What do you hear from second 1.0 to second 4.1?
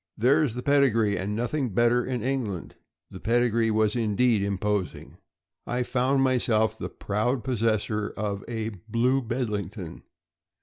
and nothing better in England." The pedigree was